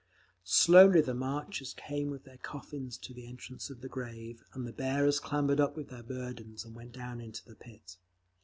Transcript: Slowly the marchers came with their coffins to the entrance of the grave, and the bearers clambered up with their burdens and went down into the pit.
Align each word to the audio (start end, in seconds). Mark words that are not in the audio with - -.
Slowly 0.49 1.01
the 1.01 1.13
marchers 1.13 1.75
came 1.75 2.09
with 2.09 2.23
their 2.23 2.39
coffins 2.39 2.97
to 2.97 3.13
the 3.13 3.27
entrance 3.27 3.69
of 3.69 3.81
the 3.81 3.87
grave, 3.87 4.43
and 4.53 4.65
the 4.65 4.73
bearers 4.73 5.19
clambered 5.19 5.59
up 5.59 5.77
with 5.77 5.89
their 5.89 6.01
burdens 6.01 6.65
and 6.65 6.73
went 6.73 6.93
down 6.93 7.21
into 7.21 7.45
the 7.45 7.53
pit. 7.53 7.97